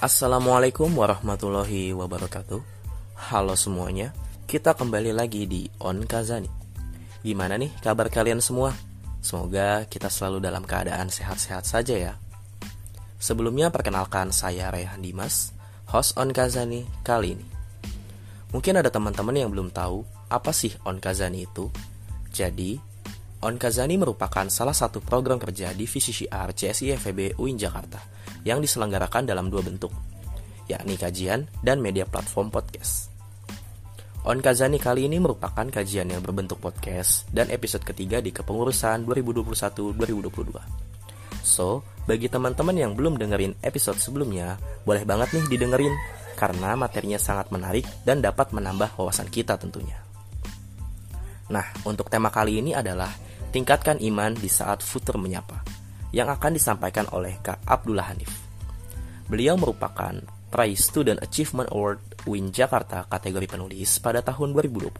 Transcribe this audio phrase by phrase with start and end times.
[0.00, 2.64] Assalamualaikum warahmatullahi wabarakatuh.
[3.20, 4.16] Halo semuanya
[4.48, 6.48] Kita kembali lagi di On Kazani.
[7.20, 8.72] Gimana nih kabar kalian semua?
[9.20, 12.14] Semoga kita selalu dalam keadaan sehat-sehat saja ya.
[13.20, 15.52] Sebelumnya perkenalkan saya Rehan Dimas
[15.92, 17.46] Host On Kazani kali ini.
[18.56, 20.00] Mungkin ada teman-teman yang belum tahu
[20.32, 21.68] Apa sih On Kazani itu?
[22.32, 22.80] Jadi
[23.44, 28.00] On Kazani merupakan salah satu program kerja divisi syiar CSI FEB UIN Jakarta
[28.46, 29.92] yang diselenggarakan dalam dua bentuk,
[30.68, 33.08] yakni kajian dan media platform podcast.
[34.28, 40.60] On Kazani kali ini merupakan kajian yang berbentuk podcast dan episode ketiga di kepengurusan 2021-2022.
[41.40, 45.96] So, bagi teman-teman yang belum dengerin episode sebelumnya, boleh banget nih didengerin
[46.36, 49.96] karena materinya sangat menarik dan dapat menambah wawasan kita tentunya.
[51.48, 53.08] Nah, untuk tema kali ini adalah
[53.50, 55.79] Tingkatkan iman di saat futur menyapa
[56.10, 58.30] yang akan disampaikan oleh Kak Abdullah Hanif.
[59.30, 60.14] Beliau merupakan
[60.50, 64.90] peraih Student Achievement Award UIN Jakarta kategori penulis pada tahun 2020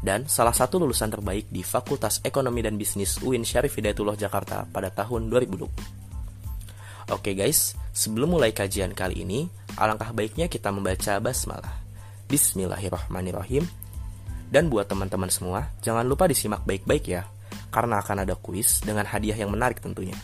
[0.00, 4.88] dan salah satu lulusan terbaik di Fakultas Ekonomi dan Bisnis UIN Syarif Hidayatullah Jakarta pada
[4.88, 7.12] tahun 2020.
[7.12, 9.46] Oke guys, sebelum mulai kajian kali ini,
[9.78, 11.84] alangkah baiknya kita membaca basmalah.
[12.26, 13.62] Bismillahirrahmanirrahim.
[14.46, 17.22] Dan buat teman-teman semua, jangan lupa disimak baik-baik ya
[17.70, 20.16] karena akan ada kuis dengan hadiah yang menarik tentunya.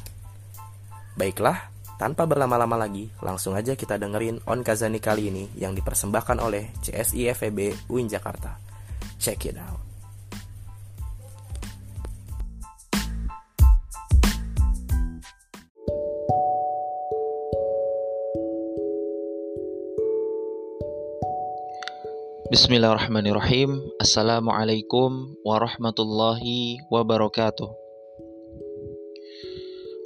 [1.12, 1.68] Baiklah,
[2.00, 7.28] tanpa berlama-lama lagi, langsung aja kita dengerin On Kazani kali ini yang dipersembahkan oleh CSI
[7.36, 8.56] FEB UIN Jakarta.
[9.20, 9.84] Check it out.
[22.52, 27.81] Bismillahirrahmanirrahim Assalamualaikum warahmatullahi wabarakatuh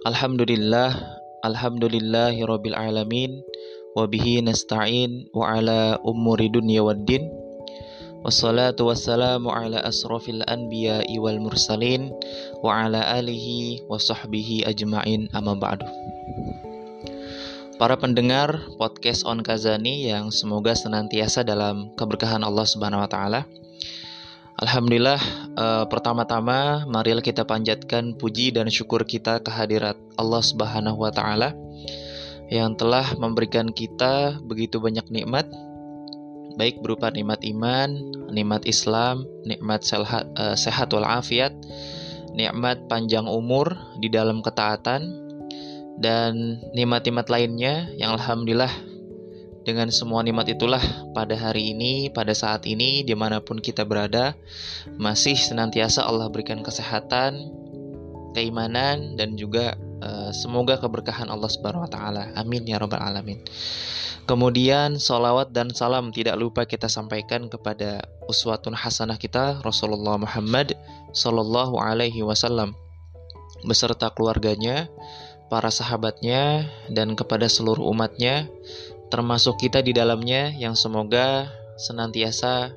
[0.06, 0.94] Alhamdulillah
[1.42, 3.42] Alhamdulillahi rabbil alamin
[3.98, 7.26] Wabihi nasta'in Wa ala umuri dunya waddin
[8.22, 12.14] Wassalatu wassalamu ala asrafil anbiya'i wal mursalin
[12.62, 15.90] Wa ala alihi wa sahbihi ajma'in amma ba'du
[17.74, 23.44] Para pendengar podcast On Kazani yang semoga senantiasa dalam keberkahan Allah Subhanahu wa taala.
[24.56, 25.20] Alhamdulillah
[25.52, 31.52] eh, pertama-tama marilah kita panjatkan puji dan syukur kita kehadirat Allah Subhanahu wa taala
[32.48, 35.44] yang telah memberikan kita begitu banyak nikmat
[36.56, 38.00] baik berupa nikmat iman,
[38.32, 41.52] nikmat Islam, nikmat eh, sehat walafiat,
[42.32, 45.26] nikmat panjang umur di dalam ketaatan,
[46.00, 48.72] dan nikmat-nikmat lainnya yang alhamdulillah
[49.66, 54.38] dengan semua nikmat itulah pada hari ini, pada saat ini, di mana pun kita berada,
[54.94, 57.50] masih senantiasa Allah berikan kesehatan,
[58.30, 59.74] keimanan, dan juga
[60.06, 62.30] uh, semoga keberkahan Allah Subhanahu Wa Taala.
[62.38, 63.42] Amin ya robbal alamin.
[64.26, 70.74] Kemudian salawat dan salam tidak lupa kita sampaikan kepada uswatun hasanah kita Rasulullah Muhammad
[71.14, 72.74] Sallallahu Alaihi Wasallam
[73.62, 74.90] beserta keluarganya,
[75.46, 78.50] para sahabatnya, dan kepada seluruh umatnya,
[79.08, 81.46] termasuk kita di dalamnya yang semoga
[81.78, 82.72] senantiasa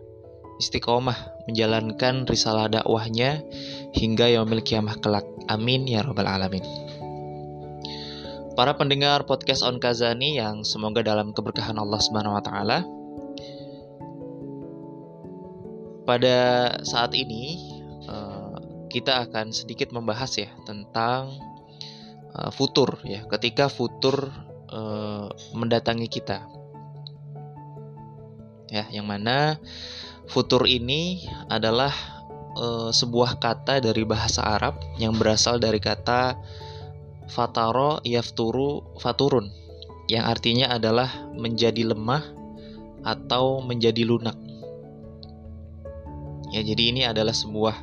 [0.59, 3.41] istiqomah menjalankan risalah dakwahnya
[3.95, 5.25] hingga yaumil kiamah kelak.
[5.49, 6.61] Amin ya robbal alamin.
[8.53, 12.83] Para pendengar podcast On Kazani yang semoga dalam keberkahan Allah Subhanahu wa taala.
[16.03, 16.37] Pada
[16.83, 17.55] saat ini
[18.03, 18.57] eh,
[18.89, 21.37] kita akan sedikit membahas ya tentang
[22.33, 24.33] uh, futur ya ketika futur
[24.71, 26.45] uh, mendatangi kita.
[28.69, 29.57] Ya yang mana
[30.29, 31.91] futur ini adalah
[32.53, 36.37] uh, sebuah kata dari bahasa Arab yang berasal dari kata
[37.29, 39.49] fataro yafturu faturun
[40.09, 42.25] yang artinya adalah menjadi lemah
[43.05, 44.37] atau menjadi lunak.
[46.49, 47.77] Ya jadi ini adalah sebuah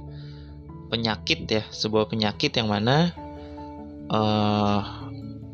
[0.91, 3.15] penyakit ya sebuah penyakit yang mana
[4.11, 4.96] uh,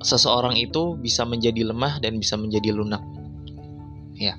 [0.02, 3.02] seseorang itu bisa menjadi lemah dan bisa menjadi lunak.
[4.18, 4.38] Ya.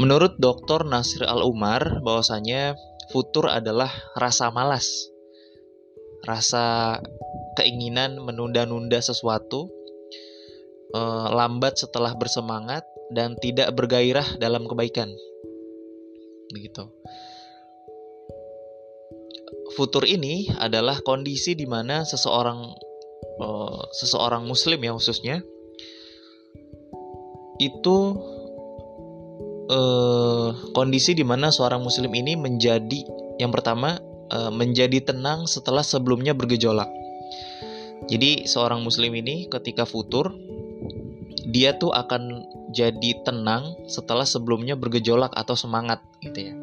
[0.00, 0.88] Menurut Dr.
[0.88, 2.76] Nasir Al-Umar bahwasanya
[3.12, 5.10] futur adalah rasa malas.
[6.24, 6.96] Rasa
[7.56, 9.68] keinginan menunda-nunda sesuatu,
[10.94, 15.10] uh, lambat setelah bersemangat dan tidak bergairah dalam kebaikan.
[16.54, 16.86] Begitu.
[19.74, 22.89] Futur ini adalah kondisi di mana seseorang
[23.40, 25.42] uh, seseorang muslim ya khususnya
[27.60, 27.96] itu
[29.68, 33.04] uh, kondisi di mana seorang muslim ini menjadi
[33.36, 34.00] yang pertama
[34.32, 36.88] uh, menjadi tenang setelah sebelumnya bergejolak.
[38.08, 40.32] Jadi seorang muslim ini ketika futur
[41.52, 46.54] dia tuh akan jadi tenang setelah sebelumnya bergejolak atau semangat gitu ya.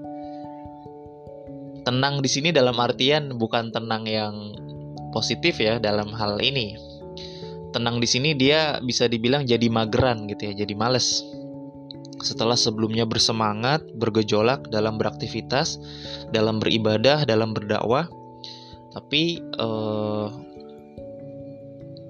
[1.85, 4.35] Tenang di sini dalam artian bukan tenang yang
[5.17, 6.77] positif ya dalam hal ini.
[7.73, 11.25] Tenang di sini dia bisa dibilang jadi mageran gitu ya, jadi males.
[12.21, 15.81] Setelah sebelumnya bersemangat, bergejolak dalam beraktivitas,
[16.29, 18.05] dalam beribadah, dalam berdakwah,
[18.93, 20.27] tapi eh,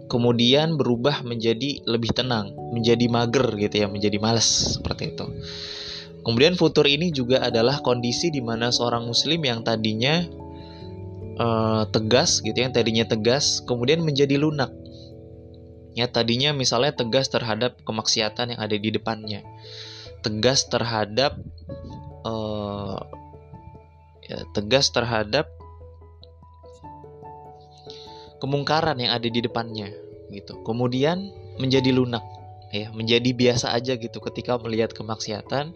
[0.07, 5.25] kemudian berubah menjadi lebih tenang, menjadi mager gitu ya, menjadi males seperti itu.
[6.23, 10.27] Kemudian futur ini juga adalah kondisi di mana seorang muslim yang tadinya
[11.39, 14.73] uh, tegas gitu ya, yang tadinya tegas kemudian menjadi lunak.
[15.97, 19.41] Ya, tadinya misalnya tegas terhadap kemaksiatan yang ada di depannya.
[20.21, 21.41] Tegas terhadap
[22.21, 23.01] uh,
[24.29, 25.49] ya, tegas terhadap
[28.37, 29.89] kemungkaran yang ada di depannya
[30.29, 30.61] gitu.
[30.61, 32.21] Kemudian menjadi lunak
[32.69, 35.73] ya, menjadi biasa aja gitu ketika melihat kemaksiatan,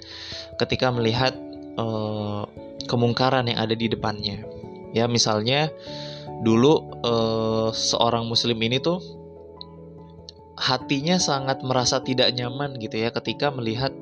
[0.62, 1.34] ketika melihat
[1.80, 2.46] uh,
[2.86, 4.44] kemungkaran yang ada di depannya.
[4.92, 5.72] Ya, misalnya
[6.42, 9.00] dulu uh, seorang muslim ini tuh
[10.58, 13.94] hatinya sangat merasa tidak nyaman gitu ya ketika melihat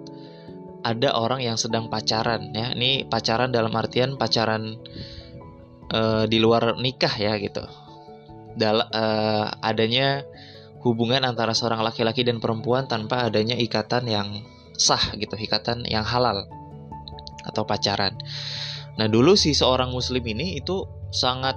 [0.83, 2.73] ada orang yang sedang pacaran ya.
[2.73, 4.79] Ini pacaran dalam artian pacaran
[5.93, 7.63] uh, di luar nikah ya gitu
[8.59, 10.27] dal uh, adanya
[10.83, 14.27] hubungan antara seorang laki-laki dan perempuan tanpa adanya ikatan yang
[14.79, 16.47] sah gitu, ikatan yang halal
[17.43, 18.15] atau pacaran.
[18.99, 20.83] Nah, dulu si seorang muslim ini itu
[21.15, 21.55] sangat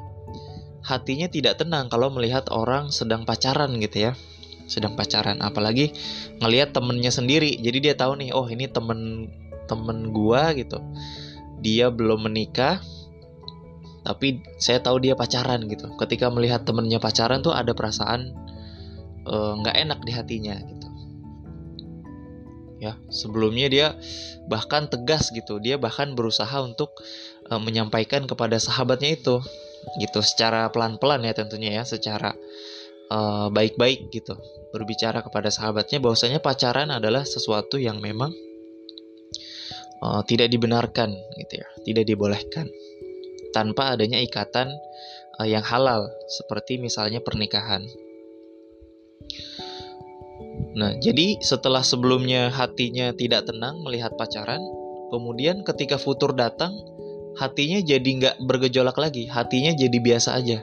[0.86, 4.12] hatinya tidak tenang kalau melihat orang sedang pacaran gitu ya.
[4.70, 5.90] Sedang pacaran, apalagi
[6.38, 7.58] ngelihat temennya sendiri.
[7.58, 9.26] Jadi dia tahu nih, oh ini temen
[9.66, 10.78] temen gua gitu.
[11.58, 12.78] Dia belum menikah,
[14.02, 18.34] tapi saya tahu dia pacaran gitu ketika melihat temennya pacaran tuh ada perasaan
[19.26, 20.86] eh, nggak uh, enak di hatinya gitu
[22.82, 23.86] ya sebelumnya dia
[24.50, 26.98] bahkan tegas gitu dia bahkan berusaha untuk
[27.52, 29.36] uh, menyampaikan kepada sahabatnya itu
[30.00, 30.24] gitu.
[30.24, 32.32] Secara pelan-pelan ya tentunya ya secara
[33.12, 34.34] eh, baik-baik uh, gitu.
[34.72, 38.32] Berbicara kepada sahabatnya bahwasanya pacaran adalah sesuatu yang memang
[40.00, 42.72] uh, tidak dibenarkan gitu ya tidak dibolehkan.
[43.52, 44.72] Tanpa adanya ikatan
[45.36, 47.84] uh, yang halal seperti misalnya pernikahan.
[50.72, 54.60] Nah, jadi setelah sebelumnya hatinya tidak tenang melihat pacaran,
[55.12, 56.72] kemudian ketika futur datang,
[57.38, 60.58] hatinya jadi nggak bergejolak lagi, hatinya jadi biasa aja.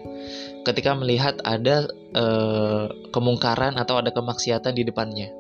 [0.64, 5.32] Ketika melihat ada uh, kemungkaran atau ada kemaksiatan di depannya,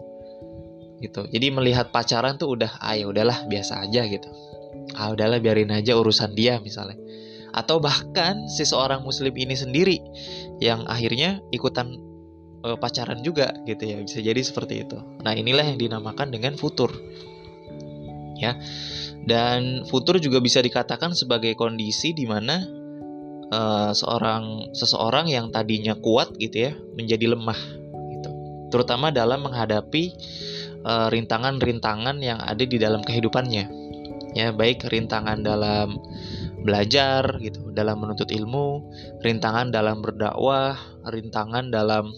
[1.03, 1.27] gitu.
[1.29, 4.29] Jadi melihat pacaran tuh udah, ah ya udahlah biasa aja gitu.
[4.97, 6.97] Ah udahlah biarin aja urusan dia misalnya
[7.53, 9.97] atau bahkan si seorang muslim ini sendiri
[10.61, 11.97] yang akhirnya ikutan
[12.61, 16.93] e, pacaran juga gitu ya bisa jadi seperti itu nah inilah yang dinamakan dengan futur
[18.37, 18.55] ya
[19.29, 22.65] dan futur juga bisa dikatakan sebagai kondisi di mana
[23.53, 23.61] e,
[23.93, 27.59] seorang seseorang yang tadinya kuat gitu ya menjadi lemah
[28.09, 28.29] gitu.
[28.73, 30.03] Terutama dalam menghadapi
[30.81, 33.65] e, rintangan-rintangan yang ada di dalam kehidupannya.
[34.33, 36.01] Ya baik rintangan dalam
[36.61, 38.91] belajar gitu dalam menuntut ilmu,
[39.23, 40.75] rintangan dalam berdakwah,
[41.07, 42.11] rintangan dalam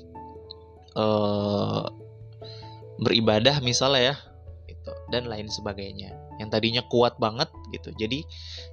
[0.97, 1.85] uh,
[3.01, 4.15] beribadah misalnya ya,
[4.81, 6.17] gitu dan lain sebagainya.
[6.41, 8.25] Yang tadinya kuat banget gitu, jadi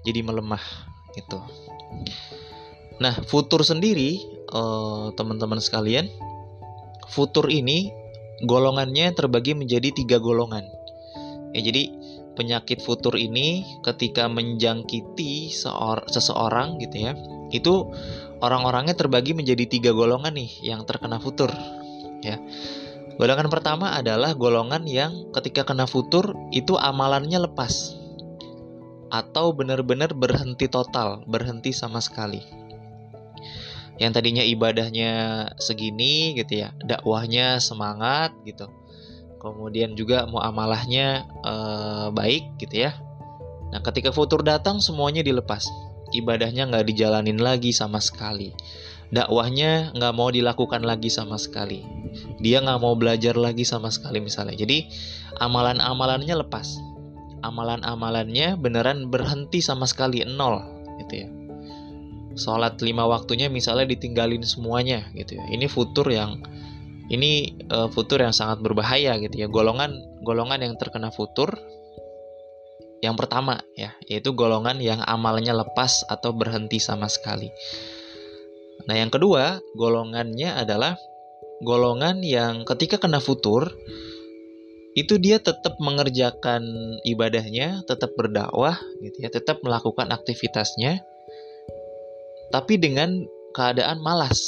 [0.09, 0.63] jadi melemah
[1.13, 1.39] gitu.
[2.99, 4.19] Nah, futur sendiri
[4.51, 6.09] uh, teman-teman sekalian,
[7.13, 7.93] futur ini
[8.43, 10.65] golongannya terbagi menjadi tiga golongan.
[11.53, 11.93] Ya, jadi
[12.39, 17.13] penyakit futur ini ketika menjangkiti seor seseorang gitu ya
[17.51, 17.91] itu
[18.39, 21.51] orang-orangnya terbagi menjadi tiga golongan nih yang terkena futur
[22.23, 22.39] ya
[23.19, 27.99] golongan pertama adalah golongan yang ketika kena futur itu amalannya lepas.
[29.11, 32.41] Atau benar-benar berhenti total berhenti sama sekali.
[33.99, 35.11] Yang tadinya ibadahnya
[35.59, 38.71] segini gitu ya dakwahnya semangat gitu.
[39.43, 42.95] Kemudian juga muamalahnya eh, baik gitu ya.
[43.75, 45.67] Nah ketika futur datang semuanya dilepas,
[46.15, 48.55] ibadahnya nggak dijalanin lagi sama sekali,
[49.09, 51.85] dakwahnya nggak mau dilakukan lagi sama sekali,
[52.45, 54.57] dia nggak mau belajar lagi sama sekali misalnya.
[54.57, 54.89] Jadi
[55.41, 56.77] amalan-amalannya lepas,
[57.43, 60.61] amalan-amalannya beneran berhenti sama sekali nol
[61.05, 61.29] gitu ya.
[62.39, 65.45] Sholat lima waktunya misalnya ditinggalin semuanya gitu ya.
[65.51, 66.39] Ini futur yang
[67.09, 69.49] ini uh, futur yang sangat berbahaya gitu ya.
[69.51, 71.51] Golongan golongan yang terkena futur
[72.99, 77.51] yang pertama ya, yaitu golongan yang amalnya lepas atau berhenti sama sekali.
[78.87, 80.95] Nah, yang kedua, golongannya adalah
[81.67, 83.67] golongan yang ketika kena futur
[84.95, 86.63] itu dia tetap mengerjakan
[87.03, 91.03] ibadahnya, tetap berdakwah gitu ya, tetap melakukan aktivitasnya
[92.49, 94.41] tapi dengan keadaan malas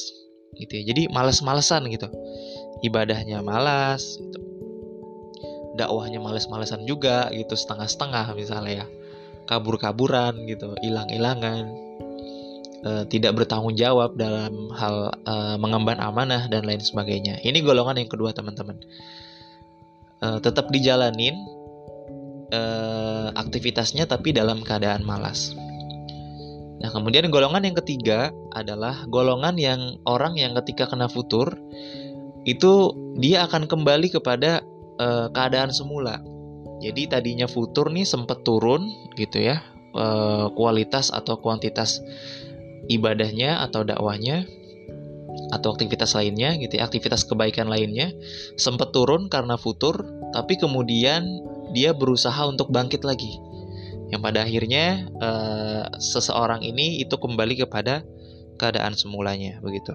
[0.56, 0.82] gitu ya.
[0.92, 2.08] Jadi malas-malesan gitu.
[2.80, 4.40] Ibadahnya malas gitu.
[5.76, 8.86] Dakwahnya males-malesan juga gitu, setengah-setengah misalnya ya.
[9.48, 11.70] Kabur-kaburan gitu, hilang-hilangan.
[12.80, 17.36] E, tidak bertanggung jawab dalam hal e, mengemban amanah dan lain sebagainya.
[17.44, 18.80] Ini golongan yang kedua, teman-teman
[20.20, 21.36] uh, tetap dijalanin
[22.52, 25.52] uh, aktivitasnya tapi dalam keadaan malas.
[26.80, 31.52] Nah, kemudian golongan yang ketiga adalah golongan yang orang yang ketika kena futur
[32.48, 34.64] itu dia akan kembali kepada
[34.96, 36.24] uh, keadaan semula.
[36.80, 39.60] Jadi tadinya futur nih sempat turun gitu ya
[39.92, 42.00] uh, kualitas atau kuantitas
[42.90, 44.50] ibadahnya atau dakwahnya
[45.54, 48.10] atau aktivitas lainnya gitu ya, aktivitas kebaikan lainnya
[48.58, 50.02] sempat turun karena futur,
[50.34, 51.22] tapi kemudian
[51.70, 53.38] dia berusaha untuk bangkit lagi.
[54.10, 58.02] Yang pada akhirnya uh, seseorang ini itu kembali kepada
[58.58, 59.94] keadaan semulanya begitu.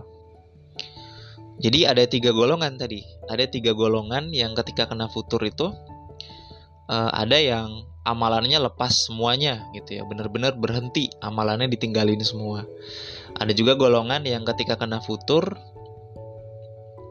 [1.59, 5.71] Jadi ada tiga golongan tadi, ada tiga golongan yang ketika kena futur itu
[6.89, 12.65] uh, ada yang amalannya lepas semuanya gitu ya, benar-benar berhenti amalannya ditinggalin semua.
[13.35, 15.57] Ada juga golongan yang ketika kena futur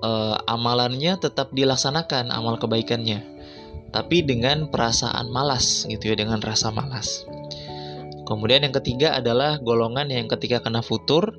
[0.00, 3.21] uh, amalannya tetap dilaksanakan amal kebaikannya,
[3.90, 7.26] tapi dengan perasaan malas gitu ya, dengan rasa malas.
[8.25, 11.37] Kemudian yang ketiga adalah golongan yang ketika kena futur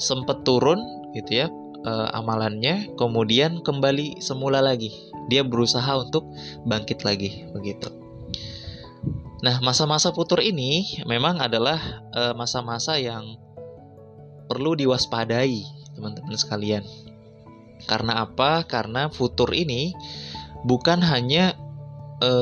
[0.00, 0.80] sempat turun
[1.12, 1.46] gitu ya
[1.84, 4.90] uh, amalannya, kemudian kembali semula lagi.
[5.28, 6.28] Dia berusaha untuk
[6.68, 7.88] bangkit lagi begitu.
[9.44, 11.76] Nah, masa-masa futur ini memang adalah
[12.16, 13.24] eh, masa-masa uh, yang
[14.48, 15.64] perlu diwaspadai,
[15.96, 16.84] teman-teman sekalian.
[17.84, 18.64] Karena apa?
[18.64, 19.92] Karena futur ini
[20.64, 21.52] bukan hanya
[22.16, 22.32] e,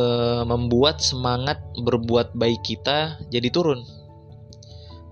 [0.47, 3.83] membuat semangat berbuat baik kita jadi turun,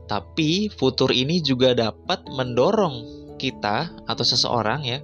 [0.07, 5.01] tapi futur ini juga dapat mendorong kita atau seseorang ya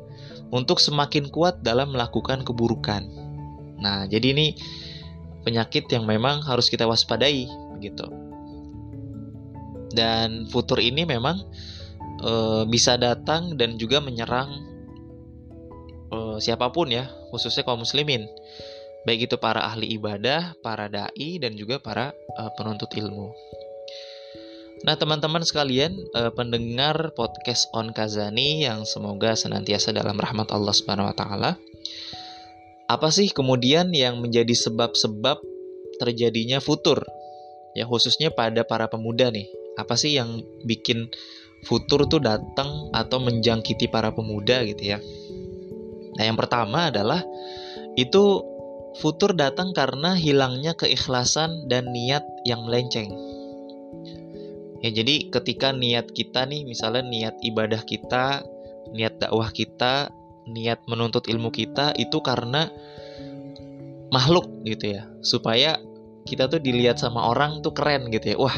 [0.52, 3.02] untuk semakin kuat dalam melakukan keburukan.
[3.80, 4.52] Nah, jadi ini
[5.42, 8.06] penyakit yang memang harus kita waspadai begitu.
[9.96, 11.40] Dan futur ini memang
[12.20, 12.32] e,
[12.68, 14.50] bisa datang dan juga menyerang
[16.12, 18.28] e, siapa pun ya, khususnya kaum muslimin.
[19.06, 23.32] Baik itu para ahli ibadah, para dai dan juga para e, penuntut ilmu.
[24.84, 31.08] Nah, teman-teman sekalian, e, pendengar podcast On Kazani yang semoga senantiasa dalam rahmat Allah Subhanahu
[31.08, 31.50] wa taala.
[32.84, 35.40] Apa sih kemudian yang menjadi sebab-sebab
[35.96, 37.00] terjadinya futur?
[37.72, 39.48] Ya khususnya pada para pemuda nih.
[39.80, 41.08] Apa sih yang bikin
[41.64, 44.98] futur tuh datang atau menjangkiti para pemuda gitu ya.
[46.20, 47.24] Nah, yang pertama adalah
[47.96, 48.44] itu
[49.00, 53.35] futur datang karena hilangnya keikhlasan dan niat yang melenceng.
[54.86, 58.46] Ya, jadi ketika niat kita nih, misalnya niat ibadah kita,
[58.94, 60.14] niat dakwah kita,
[60.46, 62.70] niat menuntut ilmu kita itu karena
[64.14, 65.82] makhluk gitu ya, supaya
[66.22, 68.36] kita tuh dilihat sama orang tuh keren gitu ya.
[68.38, 68.54] Wah,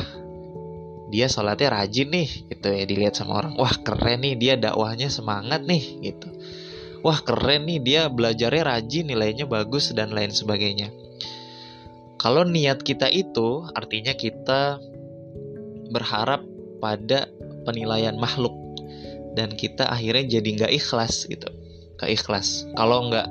[1.08, 3.56] dia sholatnya rajin nih gitu ya dilihat sama orang.
[3.56, 6.28] Wah keren nih dia dakwahnya semangat nih gitu.
[7.00, 10.92] Wah keren nih dia belajarnya rajin nilainya bagus dan lain sebagainya.
[12.20, 14.76] Kalau niat kita itu artinya kita
[15.90, 16.44] berharap
[16.78, 17.28] pada
[17.66, 18.54] penilaian makhluk.
[19.34, 21.48] Dan kita akhirnya jadi nggak ikhlas gitu.
[21.98, 22.66] Nggak ikhlas.
[22.74, 23.28] Kalau nggak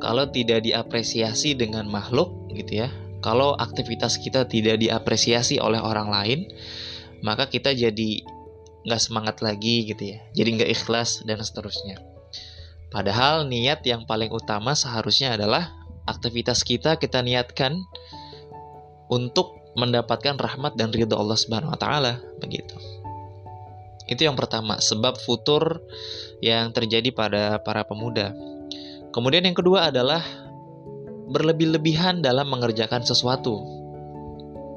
[0.00, 2.92] kalau tidak diapresiasi dengan makhluk gitu ya
[3.24, 6.40] kalau aktivitas kita tidak diapresiasi oleh orang lain
[7.24, 8.20] maka kita jadi
[8.84, 10.20] nggak semangat lagi gitu ya.
[10.36, 11.96] Jadi nggak ikhlas dan seterusnya.
[12.92, 15.72] Padahal niat yang paling utama seharusnya adalah
[16.04, 17.80] aktivitas kita kita niatkan
[19.08, 22.74] untuk mendapatkan rahmat dan ridho Allah Subhanahu wa taala begitu.
[24.04, 25.80] Itu yang pertama, sebab futur
[26.44, 28.36] yang terjadi pada para pemuda.
[29.10, 30.20] Kemudian yang kedua adalah
[31.30, 33.84] berlebih-lebihan dalam mengerjakan sesuatu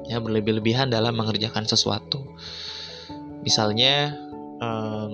[0.08, 2.24] ya berlebih-lebihan dalam mengerjakan sesuatu
[3.44, 4.16] misalnya
[4.58, 5.12] um,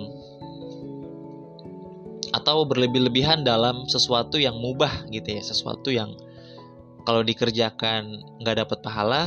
[2.31, 6.15] atau berlebih-lebihan dalam sesuatu yang mubah gitu ya sesuatu yang
[7.03, 9.23] kalau dikerjakan nggak dapat pahala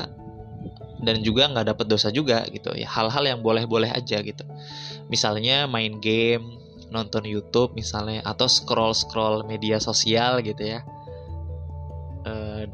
[1.03, 2.73] dan juga nggak dapat dosa juga gitu.
[2.73, 4.43] Ya hal-hal yang boleh-boleh aja gitu.
[5.07, 10.81] Misalnya main game nonton YouTube misalnya atau scroll scroll media sosial gitu ya.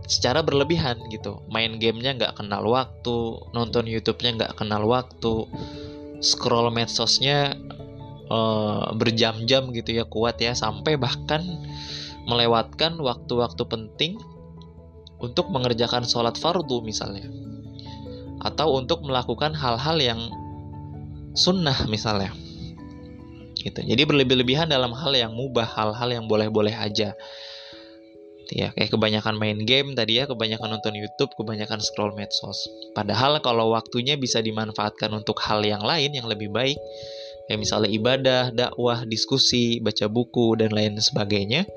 [0.03, 1.45] Secara berlebihan gitu.
[1.47, 5.47] Main gamenya nggak kenal waktu nonton YouTube-nya nggak kenal waktu
[6.19, 7.55] scroll medsosnya
[8.31, 11.43] uh, berjam-jam gitu ya kuat ya sampai bahkan
[12.27, 14.15] melewatkan waktu-waktu penting
[15.19, 17.27] untuk mengerjakan sholat fardu misalnya
[18.43, 20.19] atau untuk melakukan hal-hal yang
[21.33, 22.35] sunnah misalnya.
[23.57, 23.79] Gitu.
[23.79, 27.15] Jadi berlebih-lebihan dalam hal yang mubah hal-hal yang boleh-boleh aja.
[28.43, 32.67] Gitu ya kayak kebanyakan main game tadi ya kebanyakan nonton YouTube kebanyakan scroll medsos.
[32.91, 36.75] Padahal kalau waktunya bisa dimanfaatkan untuk hal yang lain yang lebih baik
[37.47, 41.67] kayak misalnya ibadah dakwah diskusi baca buku dan lain sebagainya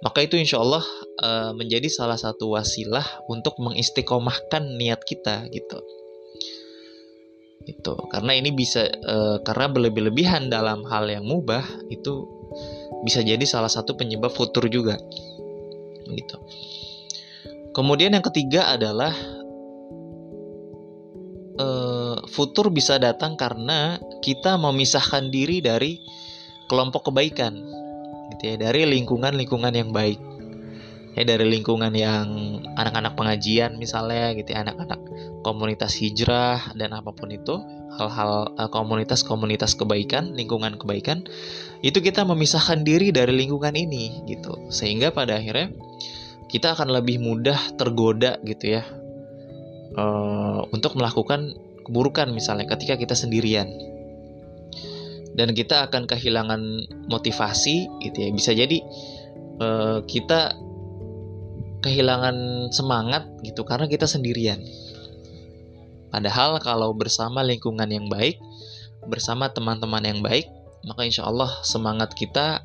[0.00, 0.84] maka itu insya Allah
[1.20, 5.78] uh, menjadi salah satu wasilah untuk mengistiqomahkan niat kita gitu
[7.68, 12.24] itu karena ini bisa uh, karena berlebih-lebihan dalam hal yang mubah itu
[13.04, 14.96] bisa jadi salah satu penyebab futur juga.
[16.08, 16.36] Gitu.
[17.70, 19.14] Kemudian yang ketiga adalah
[21.60, 26.00] uh, futur bisa datang karena kita memisahkan diri dari
[26.66, 27.54] kelompok kebaikan.
[28.36, 30.29] Gitu ya dari lingkungan-lingkungan yang baik
[31.18, 32.26] ya dari lingkungan yang
[32.78, 35.00] anak-anak pengajian misalnya gitu ya anak-anak
[35.42, 37.58] komunitas hijrah dan apa pun itu
[37.98, 41.26] hal-hal uh, komunitas-komunitas kebaikan lingkungan kebaikan
[41.80, 44.68] itu kita memisahkan diri dari lingkungan ini gitu.
[44.68, 45.72] Sehingga pada akhirnya
[46.52, 48.84] kita akan lebih mudah tergoda gitu ya
[49.96, 51.56] uh, untuk melakukan
[51.88, 53.68] keburukan misalnya ketika kita sendirian.
[55.30, 56.60] Dan kita akan kehilangan
[57.08, 58.28] motivasi gitu ya.
[58.28, 58.84] Bisa jadi
[59.56, 60.52] uh, kita
[61.80, 64.60] kehilangan semangat gitu karena kita sendirian
[66.12, 68.38] padahal kalau bersama lingkungan yang baik
[69.08, 70.48] bersama teman-teman yang baik
[70.84, 72.64] maka insya Allah semangat kita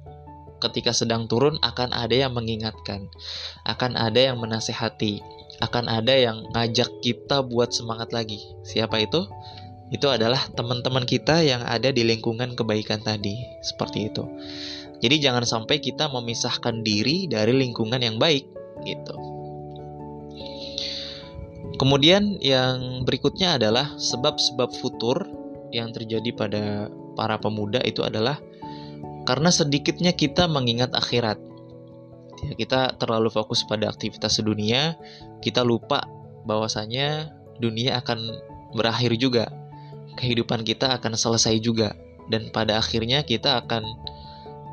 [0.63, 3.11] ketika sedang turun akan ada yang mengingatkan
[3.67, 5.19] akan ada yang menasehati
[5.63, 9.23] akan ada yang ngajak kita buat semangat lagi siapa itu
[9.93, 13.37] itu adalah teman-teman kita yang ada di lingkungan kebaikan tadi.
[13.61, 14.25] Seperti itu.
[14.97, 18.49] Jadi jangan sampai kita memisahkan diri dari lingkungan yang baik
[18.83, 19.15] gitu.
[21.75, 25.27] Kemudian yang berikutnya adalah sebab-sebab futur
[25.75, 26.63] yang terjadi pada
[27.19, 28.39] para pemuda itu adalah
[29.27, 31.35] karena sedikitnya kita mengingat akhirat.
[32.45, 34.95] Ya, kita terlalu fokus pada aktivitas dunia,
[35.43, 36.05] kita lupa
[36.45, 38.19] bahwasanya dunia akan
[38.75, 39.49] berakhir juga
[40.15, 41.95] kehidupan kita akan selesai juga
[42.31, 43.83] dan pada akhirnya kita akan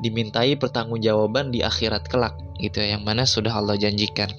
[0.02, 4.30] dimintai pertanggungjawaban di akhirat kelak gitu ya yang mana sudah Allah janjikan.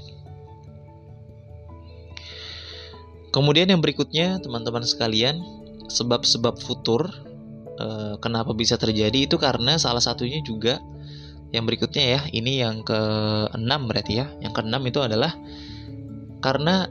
[3.33, 5.41] Kemudian yang berikutnya teman-teman sekalian
[5.89, 7.09] sebab-sebab futur
[7.81, 10.79] eh, kenapa bisa terjadi itu karena salah satunya juga
[11.53, 14.29] yang berikutnya ya ini yang ke-6 berarti ya.
[14.41, 15.31] Yang ke-6 itu adalah
[16.41, 16.89] karena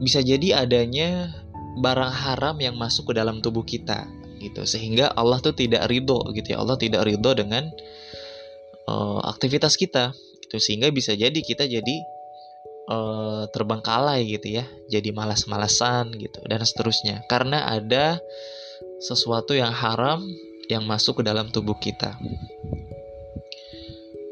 [0.00, 1.32] bisa jadi adanya
[1.80, 4.04] barang haram yang masuk ke dalam tubuh kita
[4.40, 4.64] gitu.
[4.64, 7.68] Sehingga Allah tuh tidak ridho gitu ya Allah tidak ridho dengan
[8.88, 10.12] uh, aktivitas kita
[10.52, 10.60] gitu.
[10.60, 11.96] Sehingga bisa jadi kita jadi
[12.92, 14.68] uh, terbengkalai gitu ya.
[14.92, 17.24] Jadi malas-malasan gitu dan seterusnya.
[17.32, 18.20] Karena ada
[19.00, 20.20] sesuatu yang haram
[20.68, 22.12] yang masuk ke dalam tubuh kita.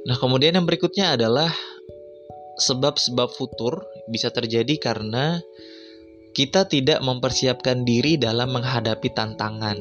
[0.05, 1.49] Nah kemudian yang berikutnya adalah
[2.61, 5.41] sebab-sebab futur bisa terjadi karena
[6.31, 9.79] kita tidak mempersiapkan diri dalam menghadapi tantangan.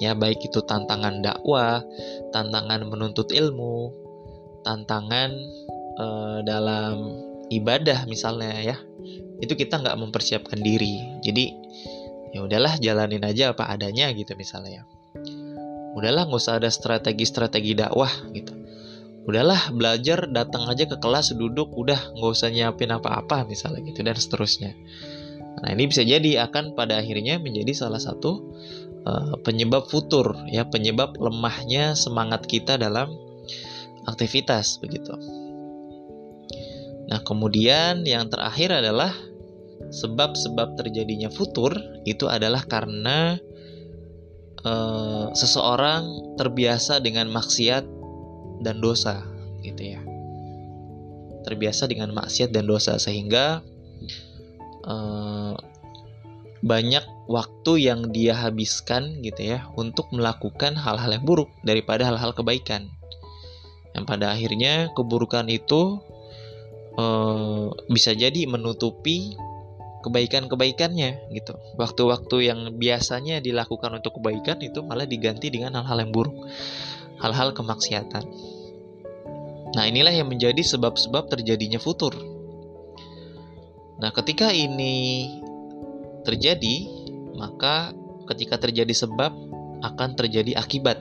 [0.00, 1.84] Ya, baik itu tantangan dakwah,
[2.32, 3.92] tantangan menuntut ilmu,
[4.62, 5.30] tantangan
[5.98, 6.06] e,
[6.44, 6.96] dalam
[7.48, 8.76] ibadah misalnya ya.
[9.40, 11.20] Itu kita nggak mempersiapkan diri.
[11.24, 11.44] Jadi
[12.36, 14.84] ya udahlah jalanin aja apa adanya gitu misalnya.
[15.96, 18.60] Udahlah nggak usah ada strategi-strategi dakwah gitu
[19.30, 24.16] udahlah belajar datang aja ke kelas duduk udah nggak usah nyiapin apa-apa misalnya gitu dan
[24.16, 24.72] seterusnya
[25.60, 28.50] nah ini bisa jadi akan pada akhirnya menjadi salah satu
[29.04, 33.12] uh, penyebab futur ya penyebab lemahnya semangat kita dalam
[34.08, 35.12] aktivitas begitu.
[37.10, 39.10] Nah kemudian yang terakhir adalah
[39.90, 41.74] sebab-sebab terjadinya futur
[42.06, 43.40] itu adalah karena
[44.62, 47.84] uh, seseorang terbiasa dengan maksiat
[48.62, 49.26] dan dosa
[49.66, 50.00] gitu ya.
[51.42, 53.64] Terbiasa dengan maksiat dan dosa sehingga
[54.86, 55.56] uh,
[56.60, 62.92] banyak waktu yang dia habiskan gitu ya untuk melakukan hal-hal yang buruk daripada hal-hal kebaikan
[63.96, 65.98] yang pada akhirnya keburukan itu
[66.94, 69.34] uh, bisa jadi menutupi
[70.00, 71.54] kebaikan-kebaikannya gitu.
[71.76, 76.36] Waktu-waktu yang biasanya dilakukan untuk kebaikan itu malah diganti dengan hal-hal yang buruk
[77.20, 78.24] hal-hal kemaksiatan.
[79.70, 82.16] Nah, inilah yang menjadi sebab-sebab terjadinya futur.
[84.00, 85.28] Nah, ketika ini
[86.24, 86.88] terjadi,
[87.36, 87.94] maka
[88.34, 89.30] ketika terjadi sebab
[89.84, 90.98] akan terjadi akibat.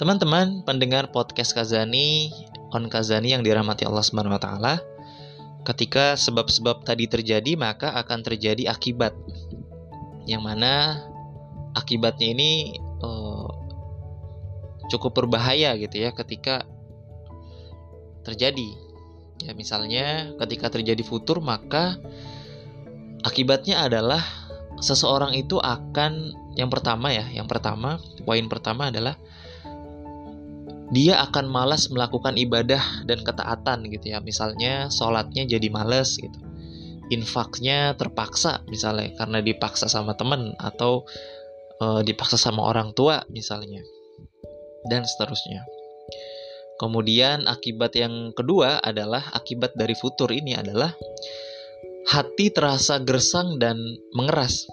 [0.00, 2.32] Teman-teman pendengar podcast Kazani,
[2.72, 4.80] on Kazani yang dirahmati Allah Subhanahu wa
[5.68, 9.12] ketika sebab-sebab tadi terjadi maka akan terjadi akibat.
[10.24, 11.04] Yang mana
[11.76, 13.44] akibatnya ini uh,
[14.88, 16.64] cukup berbahaya gitu ya ketika
[18.24, 18.72] terjadi.
[19.44, 22.00] Ya misalnya ketika terjadi futur maka
[23.20, 24.24] akibatnya adalah
[24.80, 29.20] seseorang itu akan yang pertama ya, yang pertama poin pertama adalah
[30.90, 34.18] dia akan malas melakukan ibadah dan ketaatan gitu ya.
[34.18, 36.38] Misalnya sholatnya jadi males gitu.
[37.10, 41.06] Infaknya terpaksa misalnya karena dipaksa sama temen atau
[41.78, 43.82] e, dipaksa sama orang tua misalnya.
[44.86, 45.62] Dan seterusnya.
[46.80, 50.90] Kemudian akibat yang kedua adalah akibat dari futur ini adalah
[52.08, 53.76] hati terasa gersang dan
[54.16, 54.66] mengeras.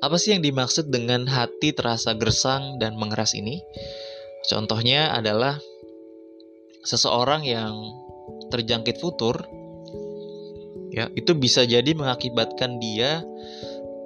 [0.00, 3.60] Apa sih yang dimaksud dengan hati terasa gersang dan mengeras ini?
[4.48, 5.60] Contohnya adalah
[6.80, 7.76] seseorang yang
[8.48, 9.44] terjangkit futur
[10.96, 13.20] ya, itu bisa jadi mengakibatkan dia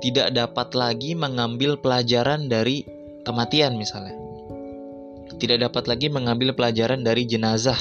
[0.02, 2.82] tidak dapat lagi mengambil pelajaran dari
[3.22, 4.18] kematian misalnya.
[5.38, 7.78] Tidak dapat lagi mengambil pelajaran dari jenazah,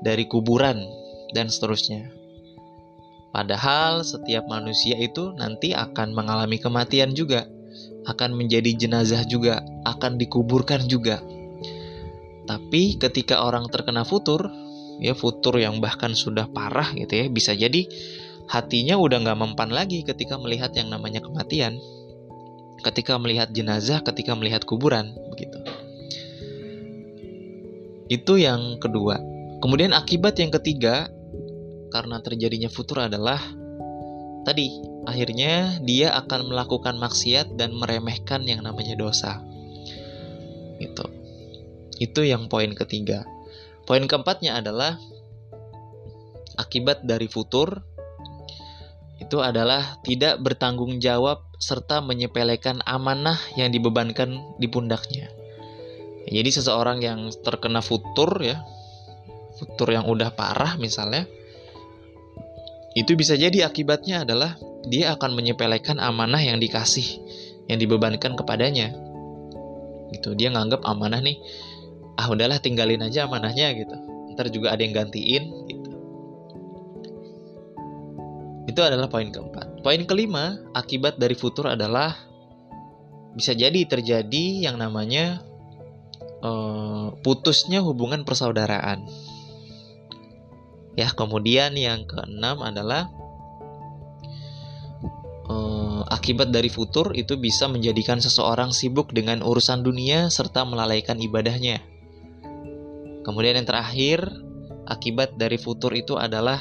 [0.00, 0.86] dari kuburan
[1.34, 2.21] dan seterusnya.
[3.32, 7.48] Padahal setiap manusia itu nanti akan mengalami kematian juga,
[8.04, 11.24] akan menjadi jenazah juga, akan dikuburkan juga.
[12.44, 14.52] Tapi ketika orang terkena futur,
[15.00, 17.88] ya futur yang bahkan sudah parah gitu ya, bisa jadi
[18.52, 21.80] hatinya udah nggak mempan lagi ketika melihat yang namanya kematian,
[22.84, 25.56] ketika melihat jenazah, ketika melihat kuburan, begitu.
[28.12, 29.16] Itu yang kedua.
[29.64, 31.08] Kemudian akibat yang ketiga
[31.92, 33.38] karena terjadinya futur adalah
[34.48, 34.72] tadi
[35.04, 39.44] akhirnya dia akan melakukan maksiat dan meremehkan yang namanya dosa.
[40.80, 41.06] Itu.
[42.00, 43.22] Itu yang poin ketiga.
[43.84, 44.98] Poin keempatnya adalah
[46.58, 47.84] akibat dari futur
[49.22, 55.30] itu adalah tidak bertanggung jawab serta menyepelekan amanah yang dibebankan di pundaknya.
[56.26, 58.66] Jadi seseorang yang terkena futur ya,
[59.62, 61.30] futur yang udah parah misalnya,
[62.92, 67.06] itu bisa jadi akibatnya adalah dia akan menyepelekan amanah yang dikasih,
[67.70, 68.92] yang dibebankan kepadanya.
[70.12, 71.40] Gitu, dia nganggap amanah nih,
[72.20, 73.96] ah udahlah tinggalin aja amanahnya gitu.
[74.36, 75.90] Ntar juga ada yang gantiin gitu.
[78.68, 79.80] Itu adalah poin keempat.
[79.80, 82.12] Poin kelima, akibat dari futur adalah
[83.32, 85.40] bisa jadi terjadi yang namanya
[86.44, 89.08] uh, putusnya hubungan persaudaraan.
[90.92, 93.08] Ya, kemudian yang keenam adalah
[95.48, 101.80] uh, akibat dari futur itu bisa menjadikan seseorang sibuk dengan urusan dunia serta melalaikan ibadahnya.
[103.22, 104.20] Kemudian yang terakhir,
[104.84, 106.58] akibat dari futur itu adalah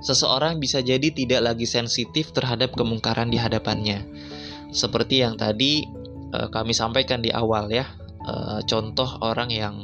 [0.00, 4.06] seseorang bisa jadi tidak lagi sensitif terhadap kemungkaran di hadapannya.
[4.70, 5.82] Seperti yang tadi
[6.30, 7.88] uh, kami sampaikan di awal ya,
[8.28, 9.74] uh, contoh orang yang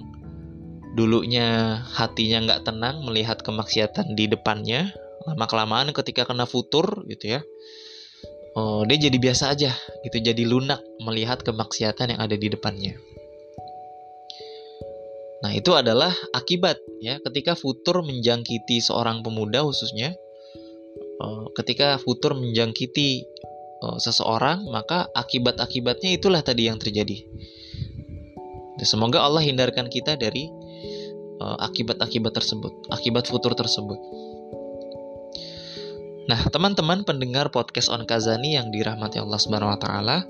[0.96, 4.90] dulunya hatinya nggak tenang melihat kemaksiatan di depannya
[5.28, 7.40] lama kelamaan ketika kena futur gitu ya
[8.56, 9.70] oh, dia jadi biasa aja
[10.02, 12.96] gitu jadi lunak melihat kemaksiatan yang ada di depannya.
[15.44, 20.16] Nah itu adalah akibat ya ketika futur menjangkiti seorang pemuda khususnya
[21.20, 23.28] oh, ketika futur menjangkiti
[23.84, 27.28] oh, seseorang maka akibat-akibatnya itulah tadi yang terjadi.
[28.80, 30.52] Semoga Allah hindarkan kita dari
[31.36, 34.00] Eh, akibat-akibat tersebut, akibat futur tersebut.
[36.32, 40.24] Nah, teman-teman pendengar podcast On Kazani yang dirahmati Allah Subhanahu wa taala.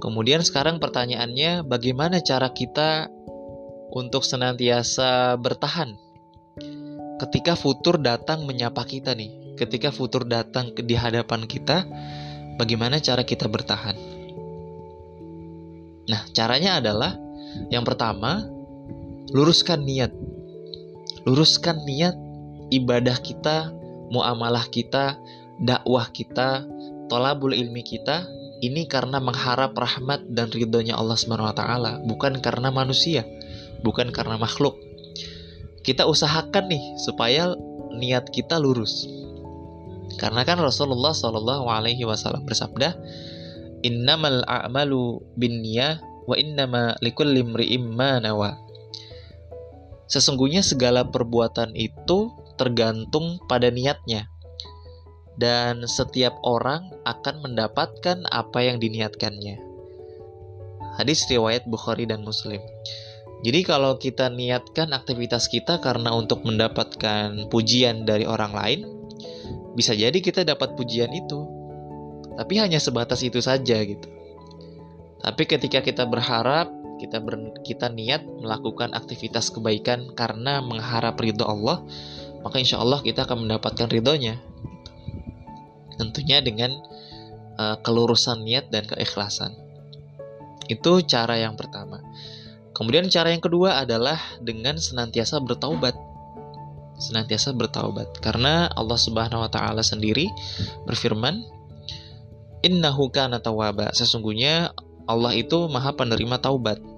[0.00, 3.12] Kemudian sekarang pertanyaannya bagaimana cara kita
[3.92, 5.92] untuk senantiasa bertahan
[7.20, 9.60] ketika futur datang menyapa kita nih.
[9.60, 11.84] Ketika futur datang di hadapan kita,
[12.56, 13.94] bagaimana cara kita bertahan?
[16.08, 17.12] Nah, caranya adalah
[17.70, 18.50] yang pertama,
[19.34, 20.14] luruskan niat.
[21.26, 22.14] Luruskan niat
[22.70, 23.74] ibadah kita,
[24.14, 25.18] muamalah kita,
[25.58, 26.62] dakwah kita,
[27.10, 28.24] tolabul ilmi kita
[28.62, 33.26] ini karena mengharap rahmat dan ridhonya Allah Subhanahu wa taala, bukan karena manusia,
[33.82, 34.78] bukan karena makhluk.
[35.84, 37.52] Kita usahakan nih supaya
[37.92, 39.04] niat kita lurus.
[40.16, 42.96] Karena kan Rasulullah Shallallahu alaihi wasallam bersabda,
[43.84, 48.63] "Innamal a'malu binniyah wa innama likulli imri'im ma nawa."
[50.04, 54.28] Sesungguhnya segala perbuatan itu tergantung pada niatnya.
[55.34, 59.58] Dan setiap orang akan mendapatkan apa yang diniatkannya.
[60.94, 62.62] Hadis riwayat Bukhari dan Muslim.
[63.42, 68.80] Jadi kalau kita niatkan aktivitas kita karena untuk mendapatkan pujian dari orang lain,
[69.74, 71.44] bisa jadi kita dapat pujian itu.
[72.38, 74.08] Tapi hanya sebatas itu saja gitu.
[75.18, 76.70] Tapi ketika kita berharap,
[77.04, 81.84] kita ber, kita niat melakukan aktivitas kebaikan karena mengharap ridho Allah,
[82.40, 84.40] maka insya Allah kita akan mendapatkan ridhonya.
[86.00, 86.72] Tentunya dengan
[87.60, 89.52] uh, kelurusan niat dan keikhlasan.
[90.66, 92.00] Itu cara yang pertama.
[92.74, 95.94] Kemudian cara yang kedua adalah dengan senantiasa bertaubat.
[96.98, 100.30] Senantiasa bertaubat karena Allah Subhanahu wa taala sendiri
[100.86, 101.42] berfirman,
[102.64, 106.93] "Innahu kana tawwaba." Sesungguhnya Allah itu Maha penerima taubat.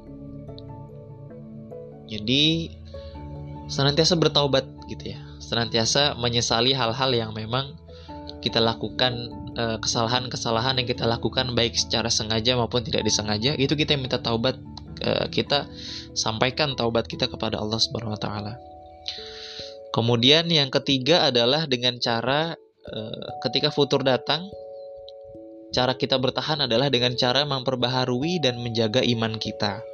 [2.07, 2.71] Jadi
[3.67, 5.21] senantiasa bertaubat gitu ya.
[5.43, 7.75] Senantiasa menyesali hal-hal yang memang
[8.43, 13.99] kita lakukan eh, kesalahan-kesalahan yang kita lakukan baik secara sengaja maupun tidak disengaja itu kita
[13.99, 14.55] minta taubat
[14.97, 15.69] Eh, kita
[16.17, 18.55] sampaikan taubat kita kepada Allah Subhanahu wa taala.
[19.93, 22.57] Kemudian yang ketiga adalah dengan cara
[22.89, 24.49] eh, ketika futur datang
[25.77, 29.85] cara kita bertahan adalah dengan cara memperbaharui dan menjaga iman kita.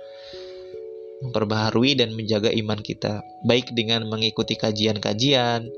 [1.23, 5.71] Memperbaharui dan menjaga iman kita, baik dengan mengikuti kajian-kajian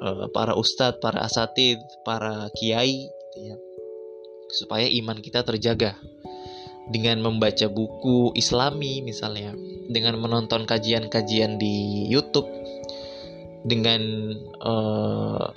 [0.00, 1.76] eh, para ustadz, para asatid,
[2.08, 3.56] para kiai, gitu ya,
[4.52, 5.94] supaya iman kita terjaga.
[6.90, 9.54] Dengan membaca buku islami misalnya,
[9.86, 12.50] dengan menonton kajian-kajian di YouTube,
[13.62, 14.00] dengan
[14.64, 15.54] uh,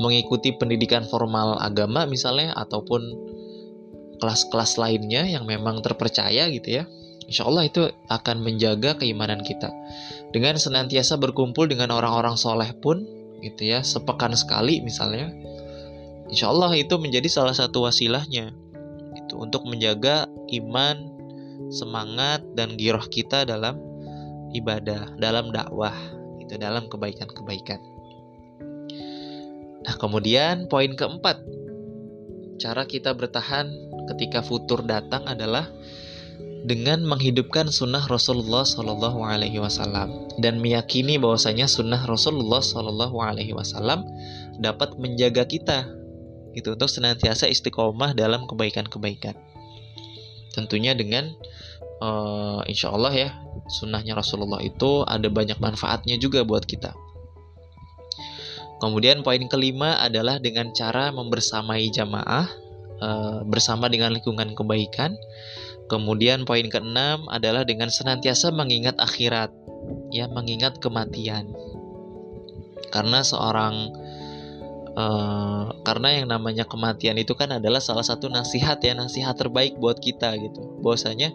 [0.00, 3.00] mengikuti pendidikan formal agama misalnya ataupun
[4.20, 6.84] kelas-kelas lainnya yang memang terpercaya gitu ya.
[7.30, 9.70] Insya Allah itu akan menjaga keimanan kita.
[10.34, 13.06] Dengan senantiasa berkumpul dengan orang-orang soleh pun
[13.38, 15.30] gitu ya, sepekan sekali misalnya.
[16.26, 18.50] Insya Allah itu menjadi salah satu wasilahnya
[19.14, 21.06] gitu untuk menjaga iman,
[21.70, 23.78] semangat dan giroh kita dalam
[24.50, 25.94] ibadah, dalam dakwah,
[26.42, 27.78] itu dalam kebaikan-kebaikan.
[29.86, 31.40] Nah, kemudian poin keempat,
[32.58, 33.70] cara kita bertahan
[34.10, 35.70] ketika futur datang adalah
[36.64, 44.04] dengan menghidupkan sunnah Rasulullah Shallallahu Alaihi Wasallam dan meyakini bahwasanya sunnah Rasulullah Shallallahu Alaihi Wasallam
[44.60, 45.88] dapat menjaga kita
[46.52, 49.38] gitu untuk senantiasa istiqomah dalam kebaikan-kebaikan.
[50.50, 51.30] Tentunya dengan
[52.02, 53.30] uh, insya Allah ya
[53.70, 56.92] sunnahnya Rasulullah itu ada banyak manfaatnya juga buat kita.
[58.80, 62.48] Kemudian poin kelima adalah dengan cara membersamai jamaah
[63.02, 65.16] uh, bersama dengan lingkungan kebaikan.
[65.90, 69.50] Kemudian poin keenam adalah dengan senantiasa mengingat akhirat,
[70.14, 71.50] ya mengingat kematian.
[72.94, 73.96] Karena seorang
[74.90, 80.02] Uh, karena yang namanya kematian itu kan adalah salah satu nasihat ya nasihat terbaik buat
[80.02, 81.30] kita gitu bahwasanya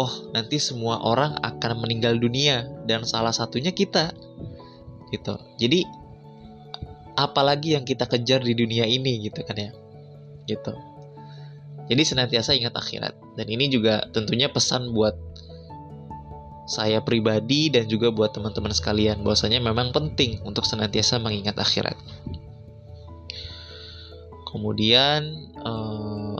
[0.00, 4.16] oh nanti semua orang akan meninggal dunia dan salah satunya kita
[5.12, 5.84] gitu jadi
[7.20, 9.70] apalagi yang kita kejar di dunia ini gitu kan ya
[10.48, 10.72] gitu
[11.86, 15.14] jadi senantiasa ingat akhirat dan ini juga tentunya pesan buat
[16.66, 21.94] saya pribadi dan juga buat teman-teman sekalian bahwasanya memang penting untuk senantiasa mengingat akhirat
[24.56, 26.32] Kemudian uh,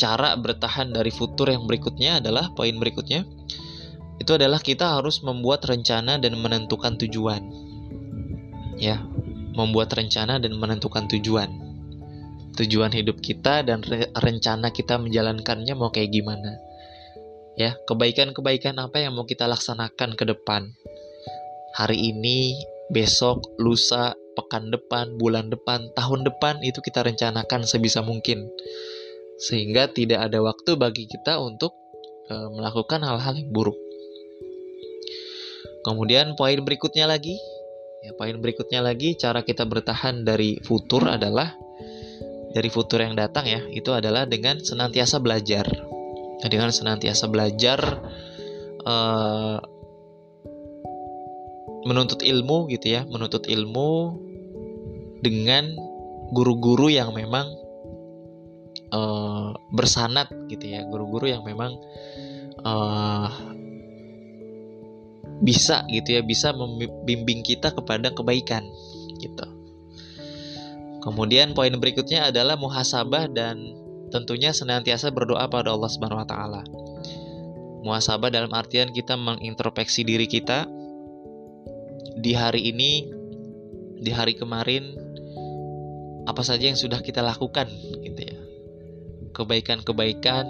[0.00, 3.28] cara bertahan dari futur yang berikutnya adalah poin berikutnya
[4.16, 7.44] itu adalah kita harus membuat rencana dan menentukan tujuan.
[8.80, 9.04] Ya,
[9.52, 11.69] membuat rencana dan menentukan tujuan.
[12.60, 16.60] Tujuan hidup kita dan re rencana kita menjalankannya mau kayak gimana.
[17.56, 20.76] Ya, kebaikan-kebaikan apa yang mau kita laksanakan ke depan.
[21.80, 22.52] Hari ini,
[22.92, 28.52] besok, lusa, pekan depan, bulan depan, tahun depan itu kita rencanakan sebisa mungkin.
[29.40, 31.72] Sehingga tidak ada waktu bagi kita untuk
[32.28, 33.78] e, melakukan hal-hal yang buruk.
[35.80, 37.40] Kemudian poin berikutnya lagi,
[38.04, 41.56] ya poin berikutnya lagi cara kita bertahan dari futur adalah
[42.50, 45.66] dari futur yang datang ya, itu adalah dengan senantiasa belajar.
[46.40, 47.78] Dengan senantiasa belajar
[48.88, 49.60] uh,
[51.84, 54.16] menuntut ilmu gitu ya, menuntut ilmu
[55.20, 55.76] dengan
[56.32, 57.44] guru-guru yang memang
[58.88, 61.76] uh, bersanat gitu ya, guru-guru yang memang
[62.64, 63.28] uh,
[65.44, 68.64] bisa gitu ya, bisa membimbing kita kepada kebaikan
[69.20, 69.59] gitu.
[71.00, 73.56] Kemudian poin berikutnya adalah muhasabah dan
[74.12, 76.62] tentunya senantiasa berdoa pada Allah Subhanahu wa taala.
[77.80, 80.68] Muhasabah dalam artian kita mengintrospeksi diri kita,
[82.20, 83.08] di hari ini,
[83.96, 84.92] di hari kemarin,
[86.28, 87.72] apa saja yang sudah kita lakukan,
[88.04, 88.38] gitu ya.
[89.32, 90.44] kebaikan-kebaikan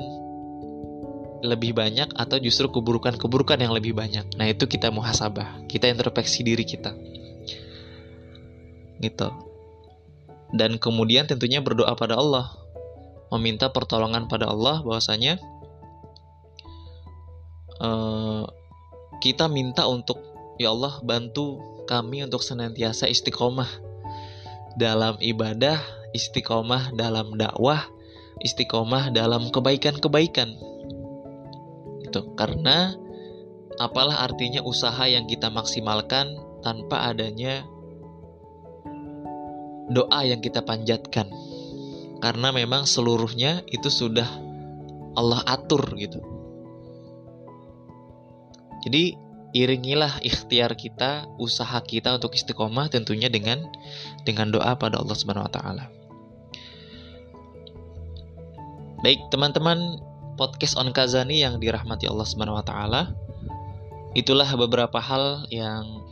[1.40, 4.26] lebih banyak atau justru keburukan-keburukan yang lebih banyak.
[4.36, 6.92] Nah, itu kita muhasabah, kita introspeksi diri kita.
[9.00, 9.49] Gitu.
[10.50, 12.50] Dan kemudian tentunya berdoa pada Allah,
[13.30, 15.38] meminta pertolongan pada Allah bahwasanya
[17.78, 18.44] uh,
[19.22, 20.18] kita minta untuk
[20.58, 23.68] ya Allah bantu kami untuk senantiasa istiqomah
[24.74, 25.78] dalam ibadah,
[26.14, 27.86] istiqomah dalam dakwah,
[28.42, 30.54] istiqomah dalam kebaikan-kebaikan
[32.06, 32.34] gitu.
[32.34, 32.94] Karena
[33.78, 37.62] apalah artinya usaha yang kita maksimalkan tanpa adanya
[39.90, 41.26] doa yang kita panjatkan.
[42.22, 44.29] Karena memang seluruhnya itu sudah
[45.18, 46.22] Allah atur gitu.
[48.87, 49.18] Jadi
[49.50, 53.66] iringilah ikhtiar kita, usaha kita untuk istiqomah tentunya dengan
[54.22, 55.85] dengan doa pada Allah Subhanahu wa taala.
[59.00, 59.96] Baik, teman-teman,
[60.37, 63.03] podcast on Kazani yang dirahmati Allah Subhanahu wa taala.
[64.12, 66.05] Itulah beberapa hal yang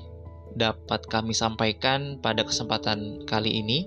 [0.59, 3.87] dapat kami sampaikan pada kesempatan kali ini.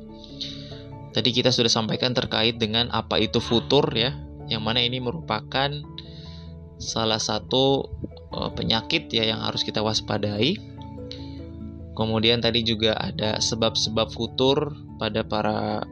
[1.12, 4.16] Tadi kita sudah sampaikan terkait dengan apa itu futur ya,
[4.48, 5.70] yang mana ini merupakan
[6.80, 7.86] salah satu
[8.32, 10.56] uh, penyakit ya yang harus kita waspadai.
[11.92, 15.84] Kemudian tadi juga ada sebab-sebab futur pada para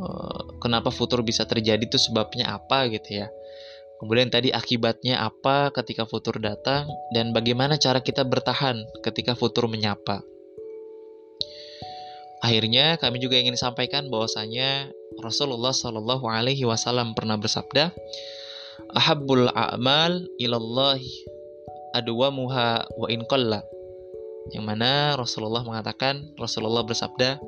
[0.00, 3.28] uh, kenapa futur bisa terjadi itu sebabnya apa gitu ya.
[3.98, 10.22] Kemudian tadi akibatnya apa ketika futur datang dan bagaimana cara kita bertahan ketika futur menyapa.
[12.38, 17.90] Akhirnya kami juga ingin sampaikan bahwasanya Rasulullah Shallallahu Alaihi Wasallam pernah bersabda,
[18.94, 21.02] "Ahabbul a'mal ilallah
[22.30, 23.66] muha wa in qalla."
[24.54, 27.42] Yang mana Rasulullah mengatakan, Rasulullah bersabda,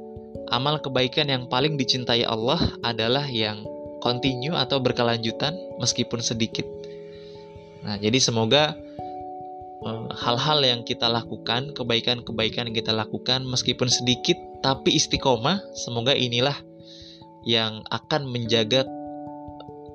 [0.51, 3.63] amal kebaikan yang paling dicintai Allah adalah yang
[4.01, 6.65] continue atau berkelanjutan meskipun sedikit.
[7.85, 8.77] Nah, jadi semoga
[9.85, 16.57] eh, hal-hal yang kita lakukan, kebaikan-kebaikan yang kita lakukan meskipun sedikit tapi istiqomah, semoga inilah
[17.49, 18.85] yang akan menjaga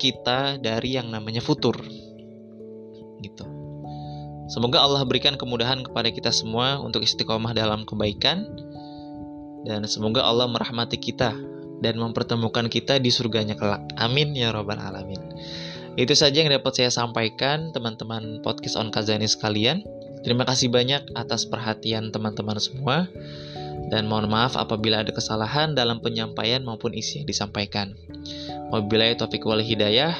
[0.02, 1.78] kita dari yang namanya futur.
[3.22, 3.46] Gitu.
[4.46, 8.46] Semoga Allah berikan kemudahan kepada kita semua untuk istiqomah dalam kebaikan
[9.66, 11.34] dan semoga Allah merahmati kita
[11.80, 13.84] dan mempertemukan kita di surganya kelak.
[14.00, 15.20] Amin ya robbal alamin.
[15.96, 19.84] Itu saja yang dapat saya sampaikan teman-teman podcast on Kazani sekalian.
[20.28, 23.08] Terima kasih banyak atas perhatian teman-teman semua.
[23.86, 27.94] Dan mohon maaf apabila ada kesalahan dalam penyampaian maupun isi yang disampaikan.
[28.74, 30.18] Wabillahi taufiq wal hidayah.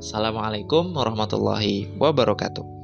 [0.00, 2.83] Assalamualaikum warahmatullahi wabarakatuh.